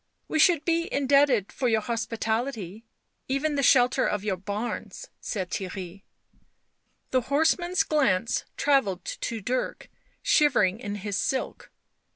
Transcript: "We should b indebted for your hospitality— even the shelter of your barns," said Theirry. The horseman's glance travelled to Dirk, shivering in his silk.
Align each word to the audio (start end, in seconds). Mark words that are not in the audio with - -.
"We 0.27 0.39
should 0.39 0.65
b 0.65 0.89
indebted 0.91 1.51
for 1.51 1.67
your 1.67 1.81
hospitality— 1.81 2.85
even 3.27 3.53
the 3.53 3.61
shelter 3.61 4.03
of 4.07 4.23
your 4.23 4.35
barns," 4.35 5.09
said 5.19 5.51
Theirry. 5.51 6.01
The 7.11 7.21
horseman's 7.21 7.83
glance 7.83 8.43
travelled 8.57 9.05
to 9.05 9.41
Dirk, 9.41 9.89
shivering 10.23 10.79
in 10.79 10.95
his 10.95 11.17
silk. 11.17 11.69